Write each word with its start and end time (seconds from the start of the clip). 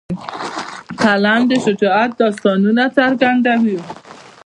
قلم 1.01 1.41
د 1.49 1.51
شجاعت 1.65 2.11
داستانونه 2.21 2.83
څرګندوي 2.97 3.79